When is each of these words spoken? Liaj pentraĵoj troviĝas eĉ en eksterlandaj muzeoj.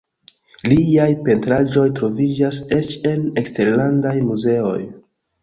Liaj 0.69 1.09
pentraĵoj 1.27 1.83
troviĝas 1.99 2.61
eĉ 2.79 2.91
en 3.11 3.29
eksterlandaj 3.43 4.17
muzeoj. 4.33 4.77